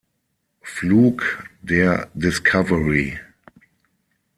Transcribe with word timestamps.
Flug 0.63 1.21
der 1.61 2.09
Discovery. 2.15 3.19